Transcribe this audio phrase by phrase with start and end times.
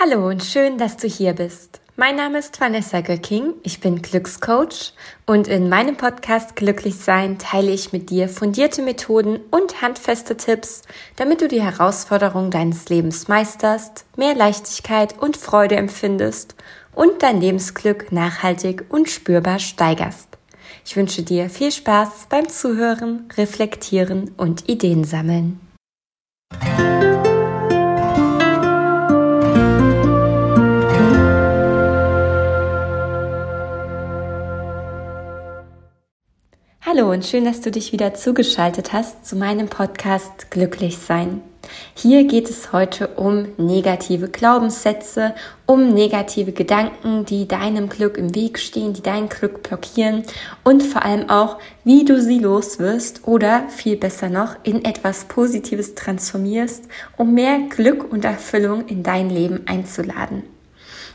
[0.00, 1.80] Hallo und schön, dass du hier bist.
[1.96, 4.92] Mein Name ist Vanessa Göcking, ich bin Glückscoach
[5.26, 10.82] und in meinem Podcast Glücklich Sein teile ich mit dir fundierte Methoden und handfeste Tipps,
[11.16, 16.54] damit du die Herausforderungen deines Lebens meisterst, mehr Leichtigkeit und Freude empfindest
[16.94, 20.28] und dein Lebensglück nachhaltig und spürbar steigerst.
[20.84, 25.58] Ich wünsche dir viel Spaß beim Zuhören, Reflektieren und Ideen sammeln.
[36.98, 41.42] Hallo und schön, dass du dich wieder zugeschaltet hast zu meinem Podcast Glücklich sein.
[41.94, 45.32] Hier geht es heute um negative Glaubenssätze,
[45.64, 50.24] um negative Gedanken, die deinem Glück im Weg stehen, die dein Glück blockieren
[50.64, 55.94] und vor allem auch, wie du sie loswirst oder viel besser noch in etwas Positives
[55.94, 60.42] transformierst, um mehr Glück und Erfüllung in dein Leben einzuladen.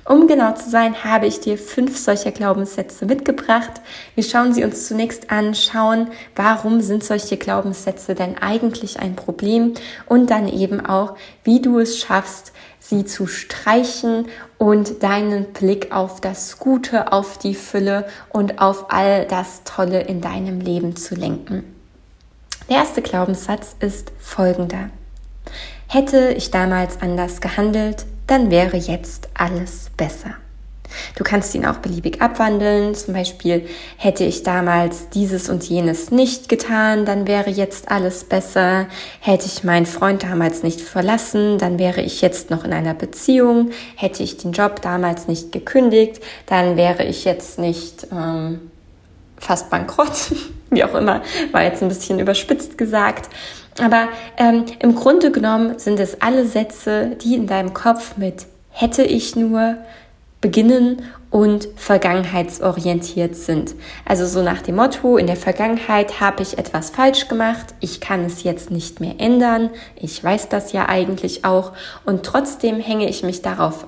[0.05, 3.72] Um genau zu sein, habe ich dir fünf solcher Glaubenssätze mitgebracht.
[4.16, 9.73] Wir schauen sie uns zunächst an, schauen, warum sind solche Glaubenssätze denn eigentlich ein Problem
[10.05, 16.19] und dann eben auch, wie du es schaffst, sie zu streichen und deinen Blick auf
[16.19, 21.63] das Gute, auf die Fülle und auf all das Tolle in deinem Leben zu lenken.
[22.69, 24.89] Der erste Glaubenssatz ist folgender.
[25.88, 30.35] Hätte ich damals anders gehandelt, dann wäre jetzt alles besser.
[31.16, 32.95] Du kannst ihn auch beliebig abwandeln.
[32.95, 38.88] Zum Beispiel hätte ich damals dieses und jenes nicht getan, dann wäre jetzt alles besser.
[39.19, 43.71] Hätte ich meinen Freund damals nicht verlassen, dann wäre ich jetzt noch in einer Beziehung.
[43.95, 48.71] Hätte ich den Job damals nicht gekündigt, dann wäre ich jetzt nicht ähm,
[49.38, 50.31] fast bankrott.
[50.69, 53.29] Wie auch immer, war jetzt ein bisschen überspitzt gesagt.
[53.79, 54.07] Aber
[54.38, 59.35] ähm, im Grunde genommen sind es alle Sätze, die in deinem Kopf mit hätte ich
[59.35, 59.77] nur
[60.41, 63.73] beginnen und vergangenheitsorientiert sind.
[64.05, 68.25] Also so nach dem Motto, in der Vergangenheit habe ich etwas falsch gemacht, ich kann
[68.25, 71.72] es jetzt nicht mehr ändern, ich weiß das ja eigentlich auch
[72.06, 73.88] und trotzdem hänge ich mich darauf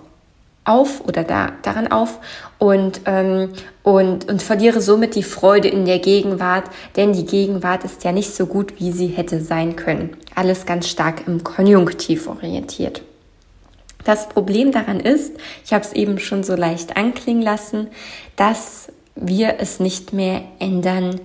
[0.65, 2.19] auf oder da, daran auf
[2.57, 3.53] und, ähm,
[3.83, 6.65] und, und verliere somit die Freude in der Gegenwart,
[6.95, 10.17] denn die Gegenwart ist ja nicht so gut, wie sie hätte sein können.
[10.33, 13.01] Alles ganz stark im Konjunktiv orientiert.
[14.03, 15.33] Das Problem daran ist,
[15.63, 17.87] ich habe es eben schon so leicht anklingen lassen,
[18.35, 21.19] dass wir es nicht mehr ändern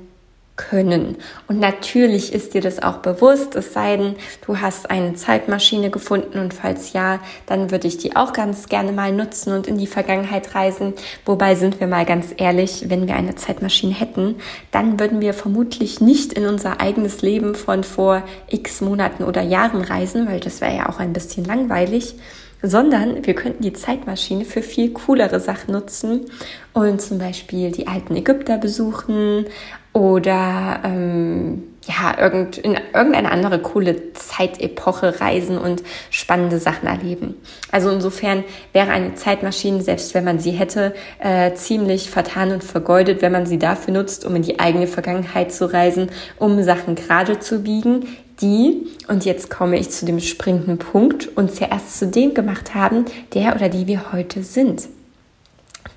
[0.60, 1.16] können.
[1.48, 4.16] Und natürlich ist dir das auch bewusst, es sei denn,
[4.46, 8.92] du hast eine Zeitmaschine gefunden und falls ja, dann würde ich die auch ganz gerne
[8.92, 10.92] mal nutzen und in die Vergangenheit reisen.
[11.24, 14.36] Wobei sind wir mal ganz ehrlich, wenn wir eine Zeitmaschine hätten,
[14.70, 19.80] dann würden wir vermutlich nicht in unser eigenes Leben von vor x Monaten oder Jahren
[19.80, 22.16] reisen, weil das wäre ja auch ein bisschen langweilig
[22.62, 26.26] sondern wir könnten die Zeitmaschine für viel coolere Sachen nutzen
[26.72, 29.46] und zum Beispiel die alten Ägypter besuchen
[29.92, 37.34] oder ähm, ja, irgend, in irgendeine andere coole Zeitepoche reisen und spannende Sachen erleben.
[37.72, 43.22] Also insofern wäre eine Zeitmaschine, selbst wenn man sie hätte, äh, ziemlich vertan und vergeudet,
[43.22, 47.40] wenn man sie dafür nutzt, um in die eigene Vergangenheit zu reisen, um Sachen gerade
[47.40, 48.06] zu biegen,
[48.40, 52.74] die, und jetzt komme ich zu dem springenden Punkt, uns ja erst zu dem gemacht
[52.74, 54.88] haben, der oder die wir heute sind.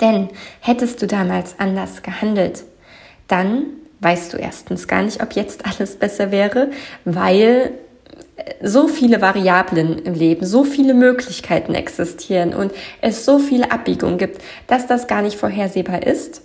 [0.02, 2.64] Denn hättest du damals anders gehandelt,
[3.28, 3.66] dann
[4.04, 6.70] weißt du erstens gar nicht, ob jetzt alles besser wäre,
[7.06, 7.72] weil
[8.62, 12.72] so viele Variablen im Leben, so viele Möglichkeiten existieren und
[13.02, 16.42] es so viele Abbiegungen gibt, dass das gar nicht vorhersehbar ist.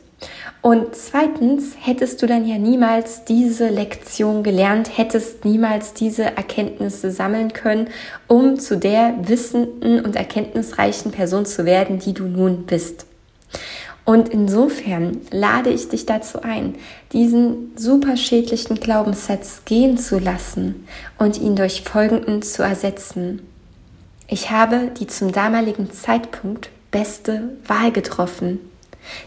[0.61, 7.53] Und zweitens hättest du dann ja niemals diese Lektion gelernt, hättest niemals diese Erkenntnisse sammeln
[7.53, 7.89] können,
[8.27, 13.07] um zu der wissenden und erkenntnisreichen Person zu werden, die du nun bist.
[14.09, 16.77] Und insofern lade ich dich dazu ein,
[17.13, 20.87] diesen super schädlichen Glaubenssatz gehen zu lassen
[21.19, 23.43] und ihn durch folgenden zu ersetzen.
[24.27, 28.68] Ich habe die zum damaligen Zeitpunkt beste Wahl getroffen.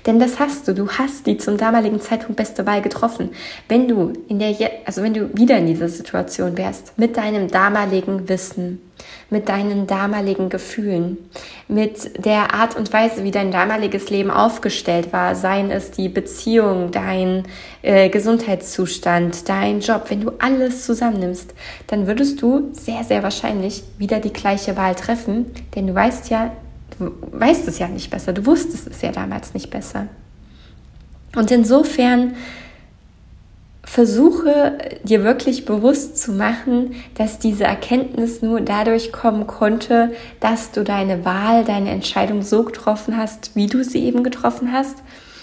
[0.05, 0.73] Denn das hast du.
[0.73, 3.31] Du hast die zum damaligen Zeitpunkt beste Wahl getroffen.
[3.67, 4.55] Wenn du in der,
[4.85, 8.81] also wenn du wieder in dieser Situation wärst, mit deinem damaligen Wissen,
[9.29, 11.17] mit deinen damaligen Gefühlen,
[11.67, 16.91] mit der Art und Weise, wie dein damaliges Leben aufgestellt war, seien es die Beziehung,
[16.91, 17.43] dein
[17.81, 21.53] äh, Gesundheitszustand, dein Job, wenn du alles zusammennimmst,
[21.87, 26.51] dann würdest du sehr, sehr wahrscheinlich wieder die gleiche Wahl treffen, denn du weißt ja,
[27.01, 30.07] du weißt es ja nicht besser, du wusstest es ja damals nicht besser.
[31.35, 32.35] Und insofern
[33.83, 40.83] versuche dir wirklich bewusst zu machen, dass diese Erkenntnis nur dadurch kommen konnte, dass du
[40.83, 44.97] deine Wahl, deine Entscheidung so getroffen hast, wie du sie eben getroffen hast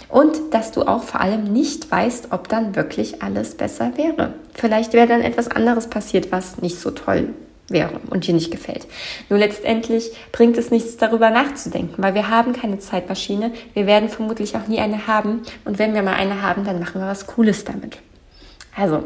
[0.09, 4.35] und dass du auch vor allem nicht weißt, ob dann wirklich alles besser wäre.
[4.55, 7.35] Vielleicht wäre dann etwas anderes passiert, was nicht so toll
[7.69, 8.87] wäre und dir nicht gefällt.
[9.29, 13.53] Nur letztendlich bringt es nichts darüber nachzudenken, weil wir haben keine Zeitmaschine.
[13.75, 15.43] Wir werden vermutlich auch nie eine haben.
[15.65, 17.99] Und wenn wir mal eine haben, dann machen wir was Cooles damit.
[18.75, 19.05] Also,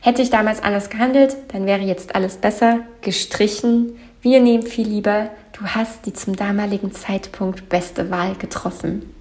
[0.00, 3.98] hätte ich damals anders gehandelt, dann wäre jetzt alles besser, gestrichen.
[4.22, 9.15] Wir nehmen viel lieber, du hast die zum damaligen Zeitpunkt beste Wahl getroffen.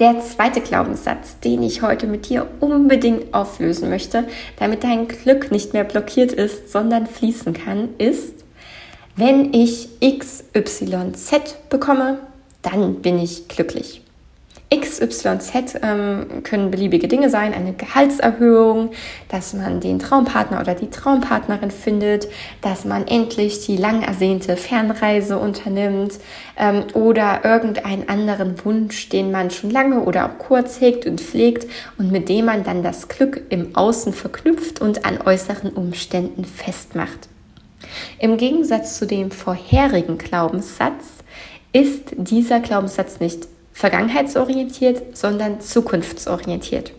[0.00, 4.26] Der zweite Glaubenssatz, den ich heute mit dir unbedingt auflösen möchte,
[4.58, 8.32] damit dein Glück nicht mehr blockiert ist, sondern fließen kann, ist,
[9.16, 12.18] wenn ich XYZ bekomme,
[12.62, 14.00] dann bin ich glücklich.
[14.72, 18.92] XYZ ähm, können beliebige Dinge sein, eine Gehaltserhöhung,
[19.28, 22.28] dass man den Traumpartner oder die Traumpartnerin findet,
[22.62, 26.20] dass man endlich die lang ersehnte Fernreise unternimmt
[26.56, 31.68] ähm, oder irgendeinen anderen Wunsch, den man schon lange oder auch kurz hegt und pflegt
[31.98, 37.28] und mit dem man dann das Glück im Außen verknüpft und an äußeren Umständen festmacht.
[38.20, 41.06] Im Gegensatz zu dem vorherigen Glaubenssatz
[41.72, 46.92] ist dieser Glaubenssatz nicht vergangenheitsorientiert, sondern zukunftsorientiert.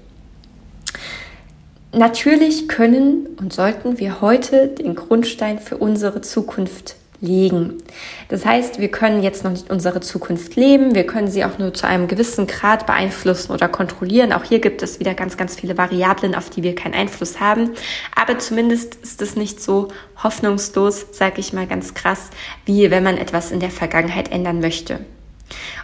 [1.93, 7.77] Natürlich können und sollten wir heute den Grundstein für unsere Zukunft legen.
[8.29, 11.73] Das heißt, wir können jetzt noch nicht unsere Zukunft leben, wir können sie auch nur
[11.73, 14.33] zu einem gewissen Grad beeinflussen oder kontrollieren.
[14.33, 17.71] Auch hier gibt es wieder ganz, ganz viele Variablen, auf die wir keinen Einfluss haben.
[18.15, 19.89] Aber zumindest ist es nicht so
[20.23, 22.29] hoffnungslos, sage ich mal ganz krass,
[22.65, 25.01] wie wenn man etwas in der Vergangenheit ändern möchte.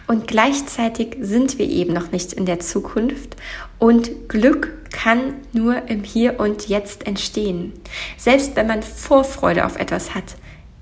[0.06, 3.36] Und gleichzeitig sind wir eben noch nicht in der Zukunft
[3.78, 7.72] und Glück kann nur im Hier und Jetzt entstehen.
[8.16, 10.36] Selbst wenn man Vorfreude auf etwas hat,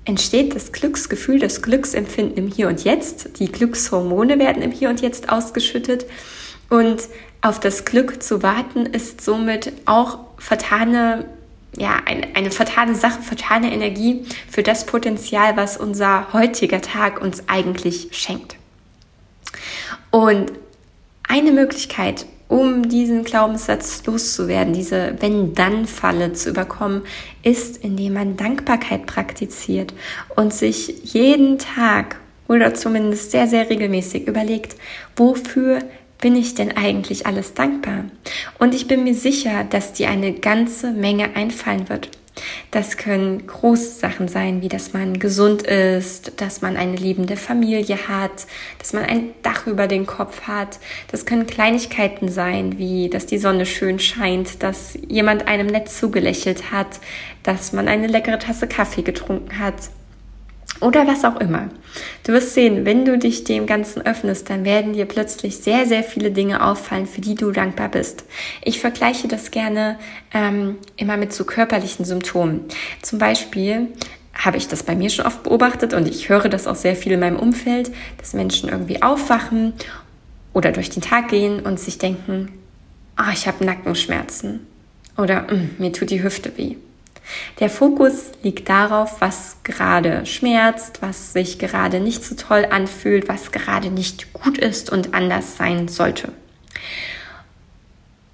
[0.05, 3.39] entsteht das Glücksgefühl, das Glücksempfinden im Hier und Jetzt.
[3.39, 6.05] Die Glückshormone werden im Hier und Jetzt ausgeschüttet.
[6.69, 7.03] Und
[7.41, 11.25] auf das Glück zu warten ist somit auch vertane,
[11.77, 17.43] ja, eine, eine vertane Sache, vertane Energie für das Potenzial, was unser heutiger Tag uns
[17.47, 18.55] eigentlich schenkt.
[20.11, 20.51] Und
[21.27, 27.01] eine Möglichkeit, um diesen Glaubenssatz loszuwerden, diese Wenn-Dann-Falle zu überkommen,
[27.43, 29.93] ist, indem man Dankbarkeit praktiziert
[30.35, 32.17] und sich jeden Tag
[32.47, 34.77] oder zumindest sehr, sehr regelmäßig überlegt,
[35.17, 35.79] wofür
[36.19, 38.05] bin ich denn eigentlich alles dankbar?
[38.57, 42.09] Und ich bin mir sicher, dass dir eine ganze Menge einfallen wird.
[42.71, 47.97] Das können große Sachen sein, wie dass man gesund ist, dass man eine liebende Familie
[48.07, 48.45] hat,
[48.79, 50.79] dass man ein Dach über den Kopf hat.
[51.11, 56.71] Das können Kleinigkeiten sein, wie dass die Sonne schön scheint, dass jemand einem nett zugelächelt
[56.71, 56.99] hat,
[57.43, 59.75] dass man eine leckere Tasse Kaffee getrunken hat
[60.79, 61.69] oder was auch immer.
[62.23, 66.03] Du wirst sehen, wenn du dich dem Ganzen öffnest, dann werden dir plötzlich sehr, sehr
[66.03, 68.25] viele Dinge auffallen, für die du dankbar bist.
[68.63, 69.97] Ich vergleiche das gerne
[70.33, 72.61] ähm, immer mit so körperlichen Symptomen.
[73.01, 73.87] Zum Beispiel
[74.33, 77.13] habe ich das bei mir schon oft beobachtet und ich höre das auch sehr viel
[77.13, 79.73] in meinem Umfeld, dass Menschen irgendwie aufwachen
[80.53, 82.49] oder durch den Tag gehen und sich denken,
[83.15, 84.67] ah, ich habe Nackenschmerzen
[85.17, 86.75] oder hm, mir tut die Hüfte weh.
[87.59, 93.51] Der Fokus liegt darauf, was gerade schmerzt, was sich gerade nicht so toll anfühlt, was
[93.51, 96.31] gerade nicht gut ist und anders sein sollte.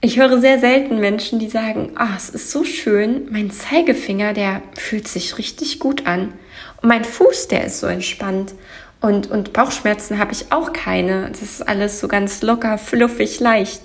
[0.01, 4.61] Ich höre sehr selten Menschen, die sagen, oh, es ist so schön, mein Zeigefinger, der
[4.77, 6.33] fühlt sich richtig gut an
[6.81, 8.53] und mein Fuß, der ist so entspannt
[9.03, 11.27] und, und Bauchschmerzen habe ich auch keine.
[11.29, 13.81] Das ist alles so ganz locker, fluffig, leicht.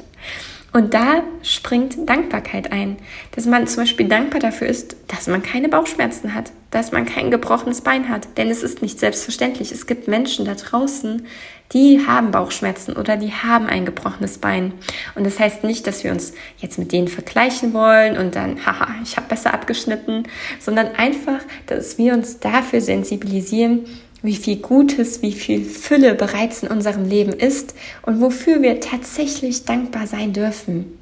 [0.72, 2.98] Und da springt Dankbarkeit ein,
[3.32, 7.30] dass man zum Beispiel dankbar dafür ist, dass man keine Bauchschmerzen hat, dass man kein
[7.30, 8.28] gebrochenes Bein hat.
[8.36, 9.72] Denn es ist nicht selbstverständlich.
[9.72, 11.26] Es gibt Menschen da draußen,
[11.72, 14.72] die haben Bauchschmerzen oder die haben ein gebrochenes Bein.
[15.14, 18.88] Und das heißt nicht, dass wir uns jetzt mit denen vergleichen wollen und dann, haha,
[19.02, 20.24] ich habe besser abgeschnitten,
[20.60, 23.84] sondern einfach, dass wir uns dafür sensibilisieren,
[24.22, 29.64] wie viel Gutes, wie viel Fülle bereits in unserem Leben ist und wofür wir tatsächlich
[29.64, 30.98] dankbar sein dürfen.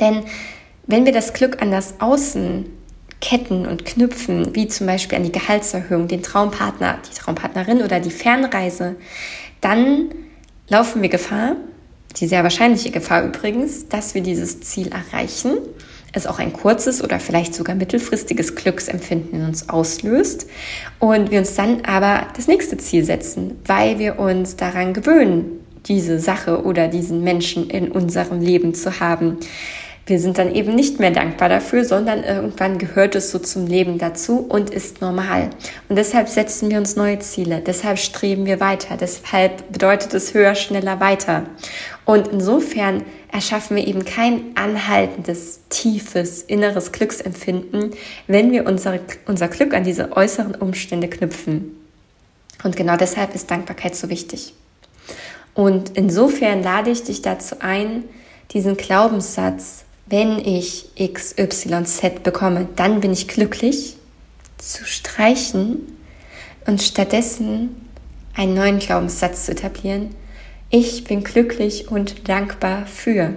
[0.00, 0.24] Denn
[0.86, 2.66] wenn wir das Glück an das Außen
[3.20, 8.10] ketten und knüpfen, wie zum Beispiel an die Gehaltserhöhung, den Traumpartner, die Traumpartnerin oder die
[8.10, 8.96] Fernreise,
[9.60, 10.10] dann
[10.68, 11.56] laufen wir Gefahr,
[12.16, 15.58] die sehr wahrscheinliche Gefahr übrigens, dass wir dieses Ziel erreichen
[16.12, 20.46] es auch ein kurzes oder vielleicht sogar mittelfristiges Glücksempfinden in uns auslöst
[20.98, 26.18] und wir uns dann aber das nächste Ziel setzen, weil wir uns daran gewöhnen, diese
[26.18, 29.38] Sache oder diesen Menschen in unserem Leben zu haben.
[30.06, 33.98] wir sind dann eben nicht mehr dankbar dafür, sondern irgendwann gehört es so zum Leben
[33.98, 35.50] dazu und ist normal.
[35.90, 40.54] Und deshalb setzen wir uns neue Ziele, deshalb streben wir weiter, deshalb bedeutet es höher,
[40.54, 41.44] schneller, weiter.
[42.06, 47.92] Und insofern erschaffen wir eben kein anhaltendes, tiefes, inneres Glücksempfinden,
[48.26, 51.76] wenn wir unsere, unser Glück an diese äußeren Umstände knüpfen.
[52.64, 54.54] Und genau deshalb ist Dankbarkeit so wichtig.
[55.54, 58.04] Und insofern lade ich dich dazu ein,
[58.52, 63.96] diesen Glaubenssatz, wenn ich XYZ bekomme, dann bin ich glücklich,
[64.56, 65.98] zu streichen
[66.66, 67.76] und stattdessen
[68.34, 70.14] einen neuen Glaubenssatz zu etablieren.
[70.70, 73.34] Ich bin glücklich und dankbar für.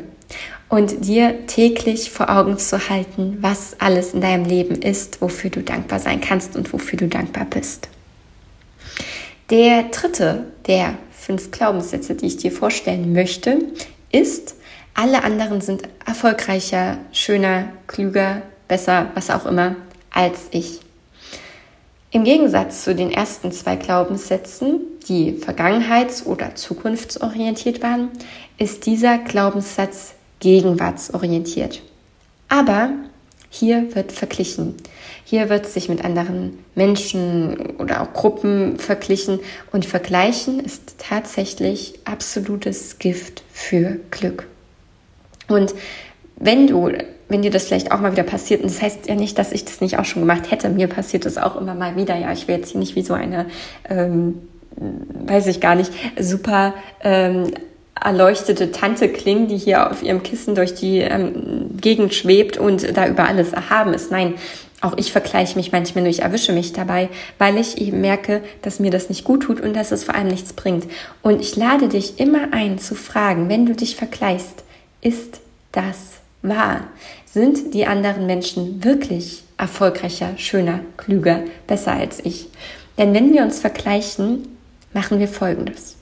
[0.68, 5.62] Und dir täglich vor Augen zu halten, was alles in deinem Leben ist, wofür du
[5.62, 7.88] dankbar sein kannst und wofür du dankbar bist.
[9.50, 13.60] Der dritte der fünf Glaubenssätze, die ich dir vorstellen möchte,
[14.12, 14.56] ist,
[14.94, 19.76] alle anderen sind erfolgreicher, schöner, klüger, besser, was auch immer,
[20.10, 20.82] als ich.
[22.13, 28.10] Im Gegensatz zu den ersten zwei Glaubenssätzen, die vergangenheits- oder zukunftsorientiert waren,
[28.58, 31.82] ist dieser Glaubenssatz gegenwartsorientiert.
[32.50, 32.89] Aber
[33.50, 34.75] hier wird verglichen.
[35.24, 39.39] Hier wird sich mit anderen Menschen oder auch Gruppen verglichen
[39.72, 44.48] und vergleichen ist tatsächlich absolutes Gift für Glück.
[45.48, 45.74] Und
[46.36, 46.91] wenn du,
[47.32, 49.66] wenn dir das vielleicht auch mal wieder passiert, und das heißt ja nicht, dass ich
[49.66, 52.48] das nicht auch schon gemacht hätte, mir passiert das auch immer mal wieder, ja, ich
[52.48, 53.46] will jetzt hier nicht wie so eine,
[53.90, 54.36] ähm,
[55.26, 56.74] weiß ich gar nicht, super
[57.04, 57.52] ähm,
[58.00, 63.08] erleuchtete Tante klingen, die hier auf ihrem Kissen durch die ähm, Gegend schwebt und da
[63.08, 64.12] über alles erhaben ist.
[64.12, 64.36] Nein,
[64.82, 68.80] auch ich vergleiche mich manchmal nur, ich erwische mich dabei, weil ich eben merke, dass
[68.80, 70.88] mir das nicht gut tut und dass es vor allem nichts bringt.
[71.22, 74.64] Und ich lade dich immer ein zu fragen, wenn du dich vergleichst,
[75.02, 75.40] ist
[75.72, 76.82] das wahr?
[77.34, 82.50] Sind die anderen Menschen wirklich erfolgreicher, schöner, klüger, besser als ich?
[82.98, 84.58] Denn wenn wir uns vergleichen,
[84.94, 85.96] machen wir Folgendes.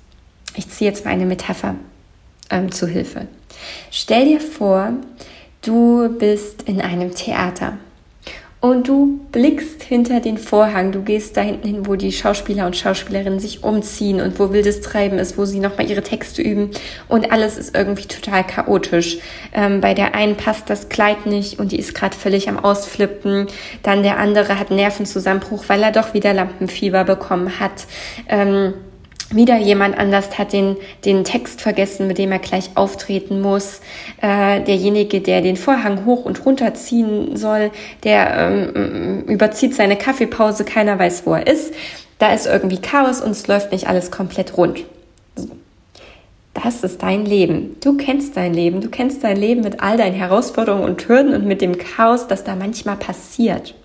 [0.55, 1.75] Ich ziehe jetzt mal eine Metapher
[2.49, 3.27] ähm, zu Hilfe.
[3.91, 4.93] Stell dir vor,
[5.61, 7.77] du bist in einem Theater
[8.61, 12.75] und du blickst hinter den Vorhang, du gehst da hinten hin, wo die Schauspieler und
[12.75, 16.71] Schauspielerinnen sich umziehen und wo wildes Treiben ist, wo sie nochmal ihre Texte üben
[17.07, 19.19] und alles ist irgendwie total chaotisch.
[19.53, 23.47] Ähm, bei der einen passt das Kleid nicht und die ist gerade völlig am Ausflippen.
[23.81, 27.87] Dann der andere hat Nervenzusammenbruch, weil er doch wieder Lampenfieber bekommen hat.
[28.27, 28.73] Ähm,
[29.31, 33.81] wieder jemand anders hat den, den Text vergessen, mit dem er gleich auftreten muss.
[34.21, 37.71] Äh, derjenige, der den Vorhang hoch und runter ziehen soll,
[38.03, 41.73] der ähm, überzieht seine Kaffeepause, keiner weiß, wo er ist.
[42.17, 44.83] Da ist irgendwie Chaos und es läuft nicht alles komplett rund.
[46.53, 47.77] Das ist dein Leben.
[47.81, 48.81] Du kennst dein Leben.
[48.81, 52.43] Du kennst dein Leben mit all deinen Herausforderungen und Hürden und mit dem Chaos, das
[52.43, 53.75] da manchmal passiert.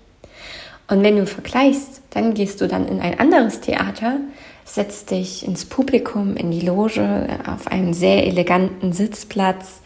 [0.87, 4.17] Und wenn du vergleichst, dann gehst du dann in ein anderes Theater,
[4.65, 9.81] setzt dich ins Publikum, in die Loge, auf einen sehr eleganten Sitzplatz.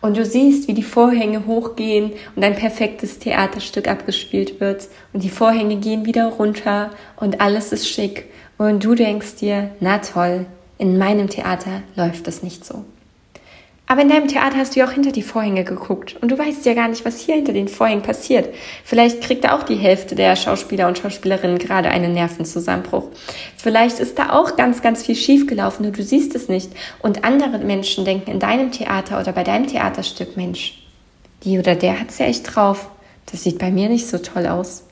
[0.00, 4.88] Und du siehst, wie die Vorhänge hochgehen und ein perfektes Theaterstück abgespielt wird.
[5.12, 8.30] Und die Vorhänge gehen wieder runter und alles ist schick.
[8.56, 10.46] Und du denkst dir, na toll,
[10.78, 12.84] in meinem Theater läuft es nicht so.
[13.90, 16.64] Aber in deinem Theater hast du ja auch hinter die Vorhänge geguckt und du weißt
[16.64, 18.54] ja gar nicht, was hier hinter den Vorhängen passiert.
[18.84, 23.08] Vielleicht kriegt da auch die Hälfte der Schauspieler und Schauspielerinnen gerade einen Nervenzusammenbruch.
[23.56, 26.70] Vielleicht ist da auch ganz, ganz viel schiefgelaufen und du siehst es nicht.
[27.00, 30.86] Und andere Menschen denken in deinem Theater oder bei deinem Theaterstück, Mensch,
[31.42, 32.90] die oder der hat's ja echt drauf.
[33.32, 34.84] Das sieht bei mir nicht so toll aus.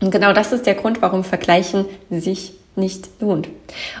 [0.00, 3.50] Und genau das ist der Grund, warum Vergleichen sich nicht lohnt.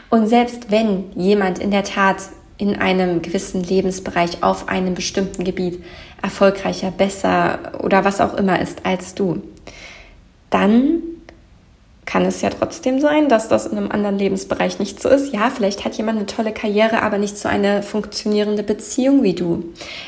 [0.08, 2.16] Und selbst wenn jemand in der Tat
[2.58, 5.82] in einem gewissen Lebensbereich auf einem bestimmten Gebiet
[6.22, 9.42] erfolgreicher, besser oder was auch immer ist als du,
[10.50, 11.02] dann
[12.04, 15.32] kann es ja trotzdem sein, dass das in einem anderen Lebensbereich nicht so ist.
[15.34, 19.64] Ja, vielleicht hat jemand eine tolle Karriere, aber nicht so eine funktionierende Beziehung wie du.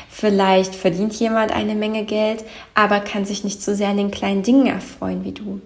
[0.09, 2.43] Vielleicht verdient jemand eine Menge Geld,
[2.73, 5.61] aber kann sich nicht so sehr an den kleinen Dingen erfreuen wie du.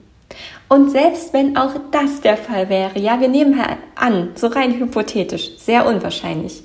[0.67, 3.59] Und selbst wenn auch das der Fall wäre, ja, wir nehmen
[3.95, 6.63] an, so rein hypothetisch, sehr unwahrscheinlich.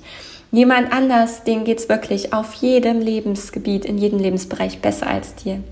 [0.51, 5.63] Jemand anders, dem geht's wirklich auf jedem Lebensgebiet, in jedem Lebensbereich besser als dir.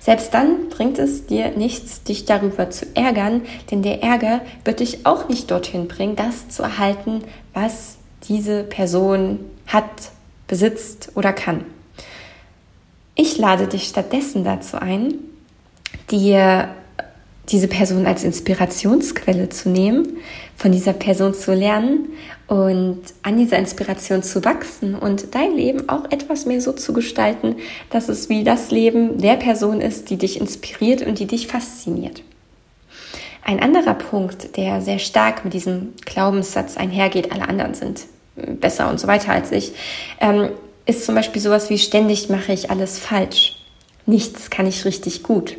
[0.00, 5.04] Selbst dann bringt es dir nichts, dich darüber zu ärgern, denn der Ärger wird dich
[5.04, 9.84] auch nicht dorthin bringen, das zu erhalten, was diese Person hat,
[10.46, 11.64] besitzt oder kann.
[13.14, 15.14] Ich lade dich stattdessen dazu ein,
[16.10, 16.68] dir
[17.48, 20.18] diese Person als Inspirationsquelle zu nehmen,
[20.56, 22.10] von dieser Person zu lernen
[22.46, 27.56] und an dieser Inspiration zu wachsen und dein Leben auch etwas mehr so zu gestalten,
[27.90, 32.22] dass es wie das Leben der Person ist, die dich inspiriert und die dich fasziniert.
[33.44, 38.02] Ein anderer Punkt, der sehr stark mit diesem Glaubenssatz einhergeht, alle anderen sind
[38.36, 39.72] besser und so weiter als ich,
[40.20, 40.50] ähm,
[40.86, 43.56] ist zum Beispiel sowas wie ständig mache ich alles falsch.
[44.06, 45.56] Nichts kann ich richtig gut.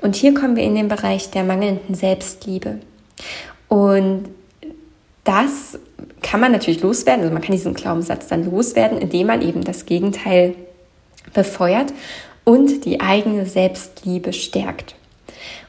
[0.00, 2.80] Und hier kommen wir in den Bereich der mangelnden Selbstliebe.
[3.68, 4.24] Und
[5.24, 5.78] das
[6.22, 9.86] kann man natürlich loswerden, also man kann diesen Glaubenssatz dann loswerden, indem man eben das
[9.86, 10.54] Gegenteil
[11.34, 11.92] befeuert
[12.44, 14.94] und die eigene Selbstliebe stärkt.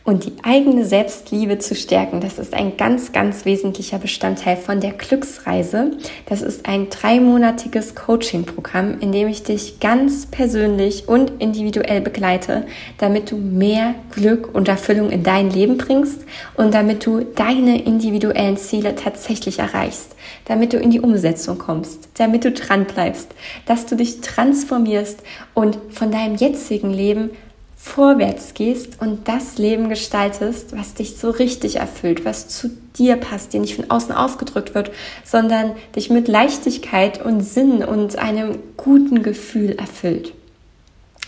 [0.03, 4.93] Und die eigene Selbstliebe zu stärken, das ist ein ganz, ganz wesentlicher Bestandteil von der
[4.93, 5.91] Glücksreise.
[6.25, 12.65] Das ist ein dreimonatiges Coaching-Programm, in dem ich dich ganz persönlich und individuell begleite,
[12.98, 16.25] damit du mehr Glück und Erfüllung in dein Leben bringst
[16.58, 20.15] und damit du deine individuellen Ziele tatsächlich erreichst,
[20.46, 23.29] damit du in die Umsetzung kommst, damit du dran bleibst,
[23.67, 25.22] dass du dich transformierst
[25.53, 27.29] und von deinem jetzigen Leben
[27.83, 33.53] vorwärts gehst und das Leben gestaltest, was dich so richtig erfüllt, was zu dir passt,
[33.53, 34.91] dir nicht von außen aufgedrückt wird,
[35.25, 40.33] sondern dich mit Leichtigkeit und Sinn und einem guten Gefühl erfüllt.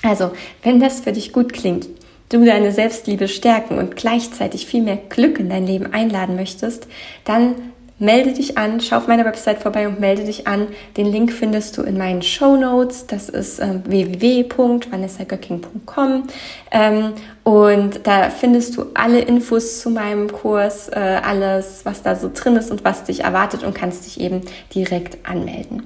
[0.03, 0.31] Also,
[0.61, 1.87] wenn das für dich gut klingt,
[2.29, 6.87] du deine Selbstliebe stärken und gleichzeitig viel mehr Glück in dein Leben einladen möchtest,
[7.25, 7.55] dann
[7.99, 10.67] melde dich an, schau auf meiner Website vorbei und melde dich an.
[10.97, 13.07] Den Link findest du in meinen Show Notes.
[13.07, 16.23] Das ist äh, www.vanessagöcking.com
[16.71, 22.29] ähm, und da findest du alle Infos zu meinem Kurs, äh, alles, was da so
[22.33, 24.41] drin ist und was dich erwartet und kannst dich eben
[24.73, 25.83] direkt anmelden.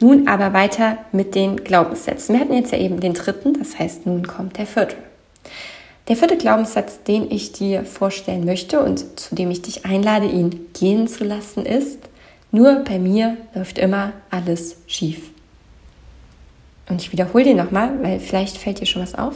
[0.00, 2.34] Nun aber weiter mit den Glaubenssätzen.
[2.34, 4.96] Wir hatten jetzt ja eben den dritten, das heißt, nun kommt der vierte.
[6.08, 10.68] Der vierte Glaubenssatz, den ich dir vorstellen möchte und zu dem ich dich einlade, ihn
[10.72, 11.98] gehen zu lassen, ist,
[12.50, 15.30] nur bei mir läuft immer alles schief.
[16.88, 19.34] Und ich wiederhole den nochmal, weil vielleicht fällt dir schon was auf.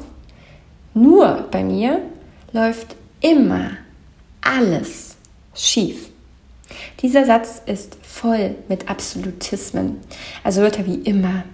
[0.95, 2.00] Nur bei mir
[2.52, 3.73] läuft immer
[4.41, 5.17] alles
[5.55, 6.09] schief.
[7.00, 9.99] Dieser Satz ist voll mit Absolutismen.
[10.43, 11.44] Also Wörter wie immer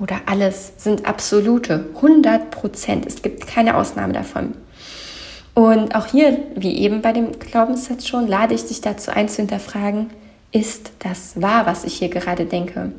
[0.00, 3.06] oder alles sind absolute, 100 Prozent.
[3.06, 4.54] Es gibt keine Ausnahme davon.
[5.54, 9.36] Und auch hier, wie eben bei dem Glaubenssatz schon, lade ich dich dazu ein zu
[9.36, 10.10] hinterfragen,
[10.50, 12.92] ist das wahr, was ich hier gerade denke?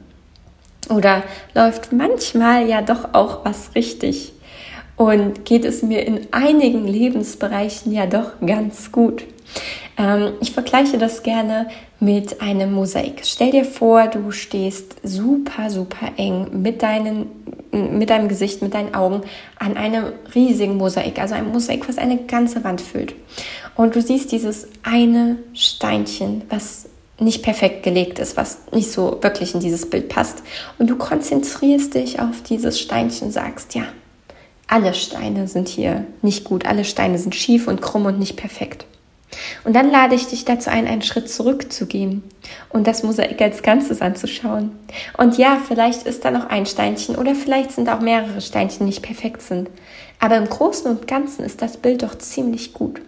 [0.89, 4.33] Oder läuft manchmal ja doch auch was richtig?
[4.95, 9.25] Und geht es mir in einigen Lebensbereichen ja doch ganz gut?
[9.97, 11.67] Ähm, ich vergleiche das gerne
[11.99, 13.21] mit einem Mosaik.
[13.23, 17.27] Stell dir vor, du stehst super, super eng mit, deinen,
[17.71, 19.21] mit deinem Gesicht, mit deinen Augen
[19.57, 23.15] an einem riesigen Mosaik, also ein Mosaik, was eine ganze Wand füllt.
[23.75, 29.53] Und du siehst dieses eine Steinchen, was nicht perfekt gelegt ist, was nicht so wirklich
[29.53, 30.43] in dieses Bild passt.
[30.77, 33.83] Und du konzentrierst dich auf dieses Steinchen, sagst, ja,
[34.67, 38.85] alle Steine sind hier nicht gut, alle Steine sind schief und krumm und nicht perfekt.
[39.63, 42.23] Und dann lade ich dich dazu ein, einen Schritt zurückzugehen
[42.69, 44.71] und das Mosaik als Ganzes anzuschauen.
[45.17, 48.85] Und ja, vielleicht ist da noch ein Steinchen oder vielleicht sind auch mehrere Steinchen, die
[48.85, 49.69] nicht perfekt sind.
[50.19, 53.01] Aber im Großen und Ganzen ist das Bild doch ziemlich gut.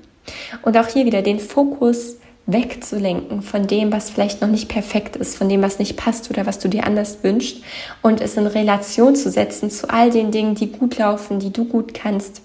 [0.62, 5.36] Und auch hier wieder den Fokus wegzulenken von dem, was vielleicht noch nicht perfekt ist,
[5.38, 7.58] von dem, was nicht passt oder was du dir anders wünschst
[8.02, 11.66] und es in Relation zu setzen zu all den Dingen, die gut laufen, die du
[11.66, 12.42] gut kannst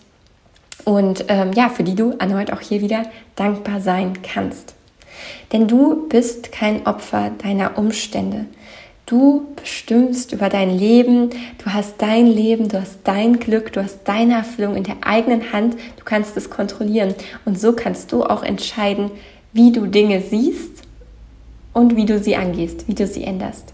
[0.84, 3.04] und ähm, ja, für die du erneut auch hier wieder
[3.36, 4.74] dankbar sein kannst.
[5.52, 8.46] Denn du bist kein Opfer deiner Umstände.
[9.06, 11.30] Du bestimmst über dein Leben,
[11.62, 15.52] du hast dein Leben, du hast dein Glück, du hast deine Erfüllung in der eigenen
[15.52, 17.14] Hand, du kannst es kontrollieren.
[17.44, 19.10] Und so kannst du auch entscheiden,
[19.52, 20.82] wie du Dinge siehst
[21.72, 23.72] und wie du sie angehst, wie du sie änderst.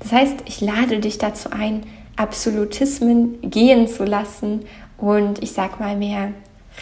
[0.00, 1.82] Das heißt, ich lade dich dazu ein,
[2.16, 4.66] Absolutismen gehen zu lassen
[4.98, 6.32] und ich sag mal mehr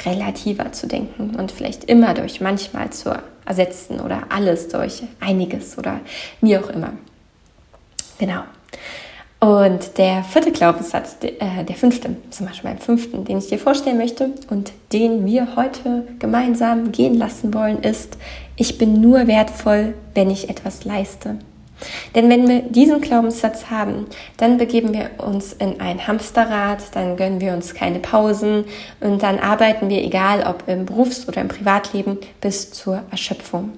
[0.05, 6.01] relativer zu denken und vielleicht immer durch manchmal zu ersetzen oder alles durch einiges oder
[6.41, 6.93] wie auch immer.
[8.19, 8.43] Genau.
[9.41, 13.99] Und der vierte Glaubenssatz, äh, der fünfte, zum Beispiel beim fünften, den ich dir vorstellen
[13.99, 18.17] möchte und den wir heute gemeinsam gehen lassen wollen, ist,
[18.55, 21.39] ich bin nur wertvoll, wenn ich etwas leiste.
[22.15, 27.41] Denn wenn wir diesen Glaubenssatz haben, dann begeben wir uns in ein Hamsterrad, dann gönnen
[27.41, 28.65] wir uns keine Pausen
[29.01, 33.73] und dann arbeiten wir, egal ob im Berufs- oder im Privatleben, bis zur Erschöpfung.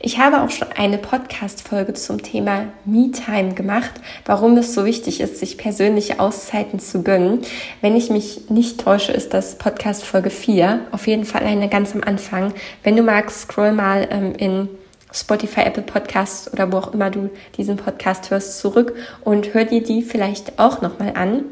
[0.00, 3.92] Ich habe auch schon eine Podcast-Folge zum Thema Me-Time gemacht,
[4.26, 7.40] warum es so wichtig ist, sich persönliche Auszeiten zu gönnen.
[7.80, 10.80] Wenn ich mich nicht täusche, ist das Podcast Folge 4.
[10.92, 12.52] Auf jeden Fall eine ganz am Anfang.
[12.82, 14.68] Wenn du magst, scroll mal ähm, in
[15.14, 19.82] Spotify, Apple Podcasts oder wo auch immer du diesen Podcast hörst, zurück und hör dir
[19.82, 21.44] die vielleicht auch nochmal an.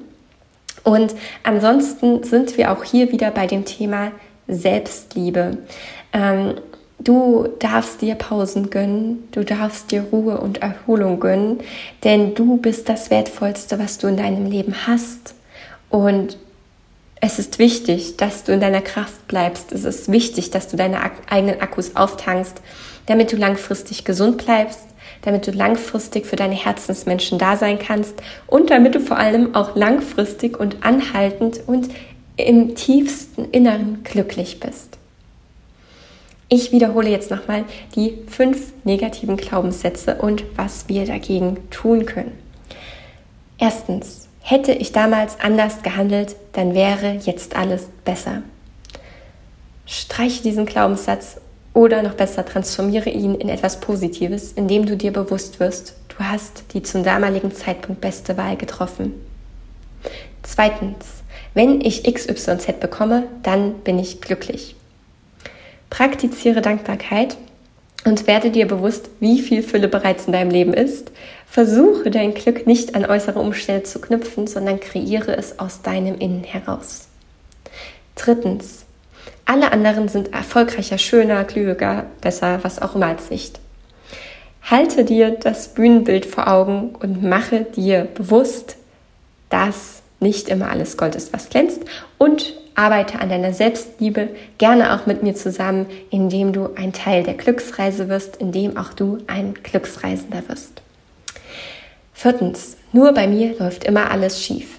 [0.84, 4.10] Und ansonsten sind wir auch hier wieder bei dem Thema
[4.48, 5.58] Selbstliebe.
[6.12, 6.54] Ähm,
[6.98, 11.60] du darfst dir Pausen gönnen, du darfst dir Ruhe und Erholung gönnen,
[12.02, 15.34] denn du bist das Wertvollste, was du in deinem Leben hast.
[15.88, 16.36] Und
[17.20, 19.70] es ist wichtig, dass du in deiner Kraft bleibst.
[19.70, 20.98] Es ist wichtig, dass du deine
[21.30, 22.60] eigenen Akkus auftankst
[23.06, 24.86] damit du langfristig gesund bleibst,
[25.22, 28.14] damit du langfristig für deine Herzensmenschen da sein kannst
[28.46, 31.88] und damit du vor allem auch langfristig und anhaltend und
[32.36, 34.98] im tiefsten Inneren glücklich bist.
[36.48, 42.32] Ich wiederhole jetzt nochmal die fünf negativen Glaubenssätze und was wir dagegen tun können.
[43.58, 48.42] Erstens, hätte ich damals anders gehandelt, dann wäre jetzt alles besser.
[49.86, 51.40] Streiche diesen Glaubenssatz
[51.74, 56.64] oder noch besser, transformiere ihn in etwas Positives, indem du dir bewusst wirst, du hast
[56.74, 59.14] die zum damaligen Zeitpunkt beste Wahl getroffen.
[60.42, 61.22] Zweitens,
[61.54, 64.74] wenn ich XYZ bekomme, dann bin ich glücklich.
[65.90, 67.36] Praktiziere Dankbarkeit
[68.04, 71.12] und werde dir bewusst, wie viel Fülle bereits in deinem Leben ist.
[71.46, 76.44] Versuche dein Glück nicht an äußere Umstände zu knüpfen, sondern kreiere es aus deinem Innen
[76.44, 77.08] heraus.
[78.16, 78.84] Drittens,
[79.44, 83.60] alle anderen sind erfolgreicher, schöner, klüger, besser, was auch immer als Sicht.
[84.62, 88.76] Halte dir das Bühnenbild vor Augen und mache dir bewusst,
[89.50, 91.82] dass nicht immer alles Gold ist, was glänzt
[92.16, 97.34] und arbeite an deiner Selbstliebe gerne auch mit mir zusammen, indem du ein Teil der
[97.34, 100.80] Glücksreise wirst, indem auch du ein Glücksreisender wirst.
[102.14, 104.78] Viertens, nur bei mir läuft immer alles schief.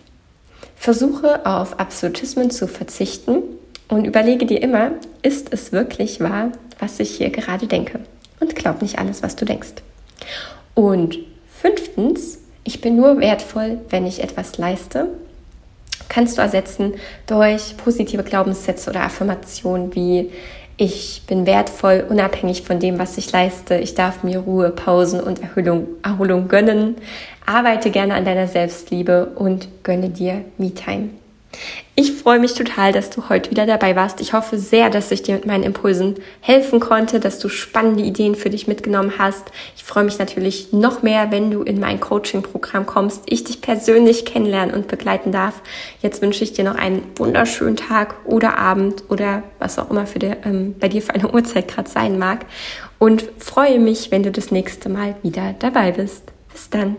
[0.76, 3.43] Versuche auf Absolutismen zu verzichten
[3.88, 4.91] und überlege dir immer,
[5.22, 8.00] ist es wirklich wahr, was ich hier gerade denke?
[8.39, 9.76] Und glaub nicht alles, was du denkst.
[10.74, 11.19] Und
[11.62, 15.08] fünftens, ich bin nur wertvoll, wenn ich etwas leiste.
[16.10, 16.93] Kannst du ersetzen
[17.28, 20.32] durch positive Glaubenssätze oder Affirmationen wie
[20.76, 23.76] ich bin wertvoll, unabhängig von dem, was ich leiste.
[23.76, 26.96] Ich darf mir Ruhe, Pausen und Erholung, Erholung gönnen.
[27.46, 31.10] Arbeite gerne an deiner Selbstliebe und gönne dir Me-Time.
[31.96, 34.20] Ich freue mich total, dass du heute wieder dabei warst.
[34.20, 38.34] Ich hoffe sehr, dass ich dir mit meinen Impulsen helfen konnte, dass du spannende Ideen
[38.34, 39.52] für dich mitgenommen hast.
[39.76, 44.26] Ich freue mich natürlich noch mehr, wenn du in mein Coaching-Programm kommst, ich dich persönlich
[44.26, 45.62] kennenlernen und begleiten darf.
[46.02, 50.20] Jetzt wünsche ich dir noch einen wunderschönen Tag oder Abend oder was auch immer für
[50.20, 52.46] dir, ähm, bei dir für eine Uhrzeit gerade sein mag
[52.98, 56.24] und freue mich, wenn du das nächste Mal wieder dabei bist.
[56.52, 56.96] Bis dann.